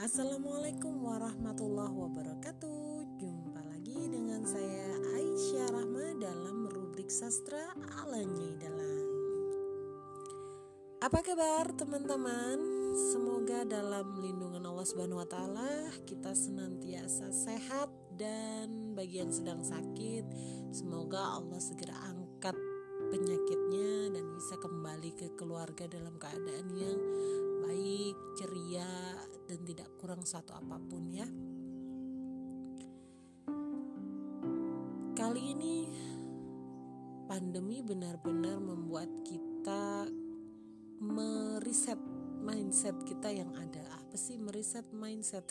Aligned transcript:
Assalamualaikum 0.00 1.04
warahmatullahi 1.04 1.92
wabarakatuh. 1.92 3.12
Jumpa 3.20 3.60
lagi 3.60 4.08
dengan 4.08 4.40
saya 4.48 4.88
Aisyah 5.20 5.68
Rahma 5.68 6.16
dalam 6.16 6.64
rubrik 6.64 7.12
sastra 7.12 7.76
ala 8.00 8.24
Nyai 8.24 8.56
Apa 11.04 11.20
kabar 11.20 11.76
teman-teman? 11.76 12.56
Semoga 13.12 13.68
dalam 13.68 14.16
lindungan 14.16 14.64
Allah 14.64 14.88
Subhanahu 14.88 15.20
wa 15.20 15.28
taala 15.28 15.92
kita 16.08 16.32
senantiasa 16.32 17.28
sehat 17.28 17.92
dan 18.16 18.96
bagi 18.96 19.20
yang 19.20 19.28
sedang 19.28 19.60
sakit. 19.60 20.24
Semoga 20.72 21.36
Allah 21.36 21.60
segera 21.60 22.00
angkat 22.08 22.56
penyakitnya 23.12 24.16
dan 24.16 24.24
bisa 24.40 24.56
kembali 24.56 25.12
ke 25.20 25.36
keluarga 25.36 25.84
dalam 25.84 26.16
keadaan 26.16 26.72
yang 26.80 26.96
baik, 27.62 28.16
ceria, 28.34 29.14
dan 29.46 29.60
tidak 29.62 29.88
kurang 30.02 30.26
satu 30.26 30.50
apa 30.58 30.76
pun 30.82 31.02
ya. 31.14 31.26
Kali 35.14 35.42
ini 35.54 35.86
pandemi 37.30 37.78
benar-benar 37.80 38.58
membuat 38.58 39.08
kita 39.22 40.10
meriset 40.98 41.98
mindset 42.42 42.98
kita 43.06 43.30
yang 43.30 43.54
ada. 43.54 44.02
Apa 44.02 44.18
sih 44.18 44.34
meriset 44.36 44.90
mindset? 44.90 45.46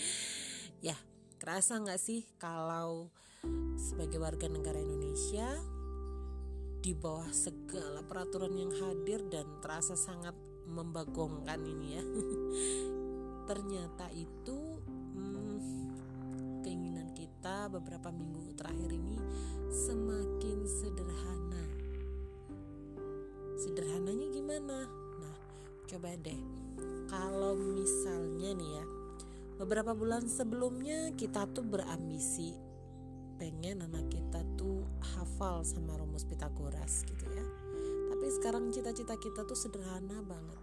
ya, 0.86 0.96
kerasa 1.40 1.80
nggak 1.80 2.00
sih 2.00 2.28
kalau 2.36 3.08
sebagai 3.80 4.20
warga 4.20 4.46
negara 4.52 4.76
Indonesia 4.76 5.48
di 6.80 6.92
bawah 6.96 7.28
segala 7.32 8.04
peraturan 8.04 8.52
yang 8.56 8.72
hadir 8.72 9.24
dan 9.28 9.60
terasa 9.60 9.96
sangat 9.96 10.32
membagongkan 10.70 11.60
ini 11.66 11.88
ya. 11.98 12.04
Ternyata 13.50 14.06
itu 14.14 14.58
hmm, 15.18 15.58
keinginan 16.62 17.10
kita 17.12 17.66
beberapa 17.68 18.14
minggu 18.14 18.54
terakhir 18.54 18.94
ini 18.94 19.18
semakin 19.68 20.58
sederhana. 20.64 21.64
Sederhananya 23.58 24.26
gimana? 24.30 24.86
Nah 25.18 25.36
coba 25.90 26.14
deh. 26.14 26.40
Kalau 27.10 27.58
misalnya 27.58 28.54
nih 28.54 28.70
ya 28.78 28.86
beberapa 29.60 29.92
bulan 29.92 30.24
sebelumnya 30.24 31.12
kita 31.18 31.44
tuh 31.52 31.60
berambisi 31.60 32.56
pengen 33.36 33.84
anak 33.84 34.08
kita 34.08 34.40
tuh 34.56 34.84
hafal 35.16 35.60
sama 35.68 36.00
rumus 36.00 36.24
Pitagoras 36.24 37.04
gitu 37.04 37.28
ya 37.28 37.44
sekarang 38.40 38.72
cita-cita 38.72 39.20
kita 39.20 39.44
tuh 39.44 39.52
sederhana 39.52 40.24
banget. 40.24 40.56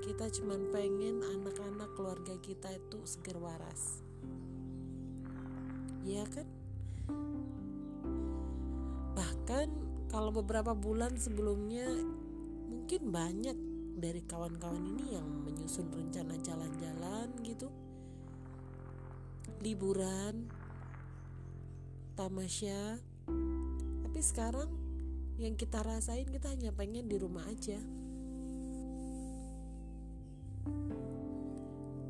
Kita 0.00 0.32
cuma 0.40 0.56
pengen 0.72 1.20
anak-anak 1.20 1.92
keluarga 1.92 2.32
kita 2.40 2.72
itu 2.72 3.04
seger 3.04 3.36
waras. 3.36 4.00
Ya 6.08 6.24
kan? 6.24 6.48
Bahkan 9.12 9.68
kalau 10.08 10.32
beberapa 10.32 10.72
bulan 10.72 11.20
sebelumnya 11.20 11.84
mungkin 12.64 13.12
banyak 13.12 13.56
dari 14.00 14.24
kawan-kawan 14.24 14.80
ini 14.96 15.20
yang 15.20 15.28
menyusun 15.28 15.92
rencana 15.92 16.32
jalan-jalan 16.40 17.28
gitu. 17.44 17.68
Liburan 19.60 20.48
tamasya. 22.16 22.96
Tapi 24.08 24.20
sekarang 24.24 24.87
yang 25.38 25.54
kita 25.54 25.86
rasain 25.86 26.26
kita 26.26 26.50
hanya 26.50 26.74
pengen 26.74 27.06
di 27.06 27.14
rumah 27.14 27.46
aja. 27.46 27.78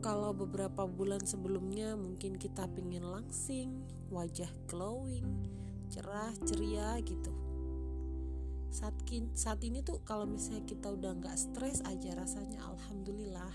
Kalau 0.01 0.33
beberapa 0.33 0.89
bulan 0.89 1.21
sebelumnya 1.29 1.93
mungkin 1.93 2.41
kita 2.41 2.65
pengen 2.73 3.05
langsing 3.05 3.85
wajah 4.09 4.49
glowing 4.65 5.29
cerah 5.93 6.33
ceria 6.49 6.97
gitu. 7.05 7.29
Saat, 8.73 8.97
saat 9.37 9.61
ini 9.61 9.85
tuh 9.85 10.01
kalau 10.09 10.25
misalnya 10.25 10.65
kita 10.65 10.89
udah 10.93 11.13
nggak 11.21 11.37
stres 11.37 11.85
aja 11.85 12.17
rasanya 12.17 12.65
alhamdulillah. 12.65 13.55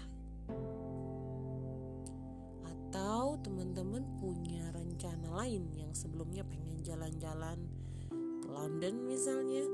Atau 2.70 3.42
teman-teman 3.42 4.06
punya 4.22 4.70
rencana 4.70 5.34
lain 5.34 5.66
yang 5.74 5.90
sebelumnya 5.98 6.46
pengen 6.46 6.78
jalan-jalan 6.86 7.83
London 8.54 9.10
misalnya 9.10 9.66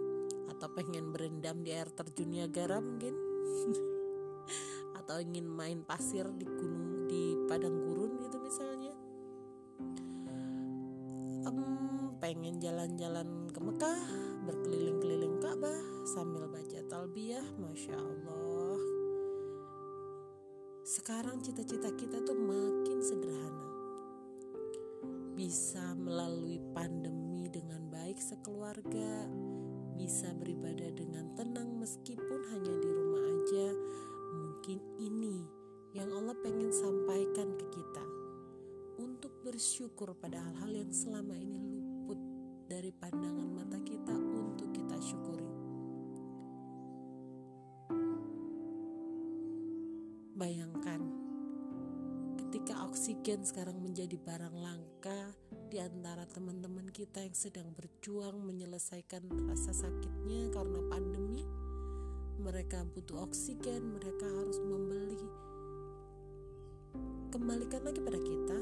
atau 0.50 0.68
pengen 0.76 1.16
berendam 1.16 1.64
di 1.64 1.72
air 1.72 1.88
terjun 1.88 2.36
Niagara 2.36 2.84
mungkin. 2.84 3.16
Atau 5.00 5.24
ingin 5.24 5.48
main 5.48 5.82
pasir 5.88 6.28
di 6.36 6.44
gunung 6.44 7.08
di 7.08 7.34
padang 7.48 7.80
gurun 7.80 8.20
gitu 8.20 8.38
misalnya. 8.44 8.94
Um, 11.48 12.14
pengen 12.20 12.60
jalan-jalan 12.60 13.48
ke 13.56 13.60
Mekah 13.64 14.02
berkeliling-keliling 14.44 15.40
Ka'bah 15.40 15.80
sambil 16.04 16.46
baca 16.52 16.84
talbiyah 16.92 17.46
masya 17.56 17.96
Allah. 17.96 18.78
Sekarang 20.84 21.40
cita-cita 21.40 21.88
kita 21.96 22.20
tuh 22.26 22.36
makin 22.36 23.00
sederhana. 23.00 23.79
Bisa 25.40 25.96
melalui 25.96 26.60
pandemi 26.76 27.48
dengan 27.48 27.88
baik 27.88 28.20
sekeluarga, 28.20 29.24
bisa 29.96 30.36
beribadah 30.36 30.92
dengan 30.92 31.32
tenang 31.32 31.80
meskipun 31.80 32.44
hanya 32.52 32.76
di 32.76 32.90
rumah 32.92 33.24
aja. 33.24 33.72
Mungkin 34.36 34.84
ini 35.00 35.40
yang 35.96 36.12
Allah 36.12 36.36
pengen 36.44 36.76
sampaikan 36.76 37.56
ke 37.56 37.72
kita 37.72 38.06
untuk 39.00 39.32
bersyukur 39.48 40.12
pada 40.20 40.44
hal-hal 40.44 40.84
yang 40.84 40.92
selama 40.92 41.40
ini 41.40 41.56
luput 41.72 42.20
dari 42.68 42.92
pandangan 42.92 43.48
mata 43.48 43.80
kita 43.88 44.12
untuk 44.20 44.76
kita 44.76 45.00
syukuri. 45.00 45.48
Bayangkan 50.36 51.19
ketika 52.50 52.82
oksigen 52.82 53.46
sekarang 53.46 53.78
menjadi 53.78 54.18
barang 54.26 54.58
langka 54.58 55.38
di 55.70 55.78
antara 55.78 56.26
teman-teman 56.26 56.90
kita 56.90 57.22
yang 57.22 57.38
sedang 57.38 57.70
berjuang 57.78 58.42
menyelesaikan 58.42 59.22
rasa 59.46 59.70
sakitnya 59.70 60.50
karena 60.50 60.82
pandemi. 60.90 61.46
Mereka 62.42 62.90
butuh 62.90 63.22
oksigen, 63.30 63.94
mereka 63.94 64.26
harus 64.26 64.58
membeli. 64.66 65.22
Kembalikan 67.30 67.86
lagi 67.86 68.02
pada 68.02 68.18
kita 68.18 68.60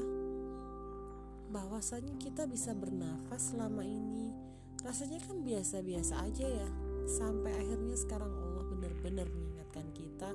bahwasanya 1.48 2.12
kita 2.20 2.44
bisa 2.44 2.76
bernafas 2.76 3.56
selama 3.56 3.88
ini. 3.88 4.36
Rasanya 4.84 5.16
kan 5.24 5.40
biasa-biasa 5.40 6.28
aja 6.28 6.44
ya. 6.44 6.68
Sampai 7.08 7.56
akhirnya 7.56 7.96
sekarang 7.96 8.36
Allah 8.36 8.68
benar-benar 8.68 9.32
mengingatkan 9.32 9.88
kita 9.96 10.28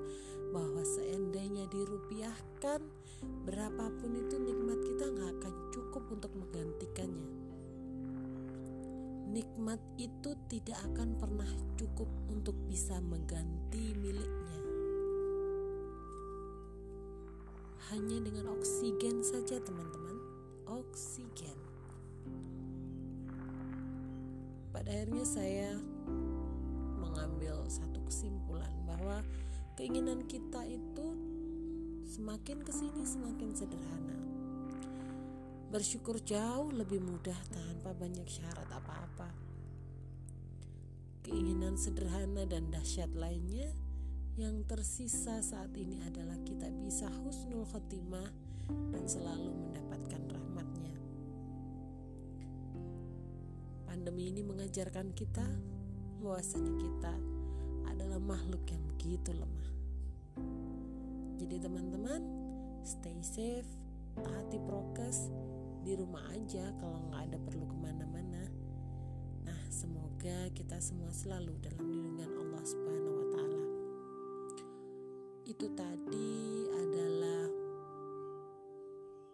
bahwa 0.50 0.81
seandainya 0.81 1.70
dirupiahkan 1.70 3.03
berapapun 3.44 4.16
itu 4.16 4.35
nikmat 4.39 4.79
kita 4.81 5.06
nggak 5.11 5.31
akan 5.39 5.53
cukup 5.75 6.03
untuk 6.13 6.31
menggantikannya. 6.38 7.29
Nikmat 9.34 9.81
itu 9.97 10.31
tidak 10.47 10.78
akan 10.94 11.17
pernah 11.17 11.50
cukup 11.75 12.07
untuk 12.29 12.53
bisa 12.69 13.01
mengganti 13.01 13.97
miliknya. 13.97 14.59
Hanya 17.91 18.17
dengan 18.23 18.53
oksigen 18.56 19.25
saja 19.25 19.59
teman-teman. 19.59 20.17
Oksigen. 20.69 21.57
Pada 24.72 24.90
akhirnya 24.90 25.26
saya 25.28 25.69
mengambil 26.97 27.61
satu 27.67 27.99
kesimpulan 28.08 28.72
bahwa 28.87 29.19
keinginan 29.76 30.23
kita 30.29 30.64
itu 30.64 31.03
semakin 32.14 32.62
ke 32.62 32.70
sini 32.70 33.02
semakin 33.02 33.58
sederhana. 33.58 34.18
Bersyukur 35.74 36.22
jauh 36.22 36.70
lebih 36.70 37.02
mudah 37.02 37.34
tanpa 37.50 37.90
banyak 37.98 38.30
syarat 38.30 38.70
apa-apa. 38.70 39.34
Keinginan 41.26 41.74
sederhana 41.74 42.46
dan 42.46 42.70
dahsyat 42.70 43.10
lainnya 43.18 43.74
yang 44.38 44.62
tersisa 44.70 45.42
saat 45.42 45.74
ini 45.74 46.06
adalah 46.06 46.38
kita 46.46 46.70
bisa 46.86 47.10
husnul 47.26 47.66
khotimah 47.66 48.30
dan 48.94 49.10
selalu 49.10 49.50
mendapatkan 49.50 50.22
rahmatnya. 50.38 50.94
Pandemi 53.90 54.30
ini 54.30 54.46
mengajarkan 54.46 55.18
kita 55.18 55.50
bahwasanya 56.22 56.74
kita 56.78 57.14
adalah 57.90 58.22
makhluk 58.22 58.62
yang 58.70 58.86
begitu 58.94 59.34
lemah. 59.34 59.83
Jadi 61.43 61.59
teman-teman, 61.59 62.23
stay 62.87 63.19
safe, 63.19 63.67
hati 64.16 64.63
prokes, 64.63 65.28
di 65.84 65.91
rumah 65.91 66.23
aja 66.31 66.72
kalau 66.79 67.03
nggak 67.11 67.19
ada 67.19 67.37
perlu 67.43 67.67
ke 67.67 67.78
mana-mana. 67.84 68.47
Nah, 69.43 69.59
semoga 69.67 70.47
kita 70.55 70.79
semua 70.79 71.11
selalu 71.11 71.59
dalam 71.59 71.84
lindungan 71.84 72.31
Allah 72.31 72.63
Subhanahu 72.63 73.16
wa 73.19 73.28
Ta'ala. 73.35 73.63
Itu 75.43 75.67
tadi 75.75 76.31
adalah 76.72 77.43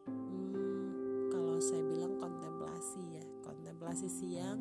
hmm, 0.09 1.29
kalau 1.29 1.61
saya 1.61 1.85
bilang 1.94 2.17
kontemplasi 2.17 3.21
ya, 3.21 3.25
kontemplasi 3.45 4.09
siang 4.09 4.57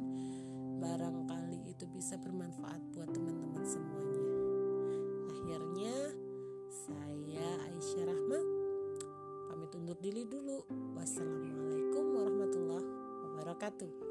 barangkali 0.84 1.64
itu 1.64 1.88
bisa 1.96 2.20
bermanfaat 2.20 2.92
buat 2.92 3.08
teman-teman 3.08 3.64
semuanya. 3.64 4.24
Akhirnya 5.32 6.07
diri 9.98 10.22
dulu. 10.24 10.62
Wassalamualaikum 10.94 12.04
warahmatullahi 12.14 12.86
wabarakatuh 13.26 14.07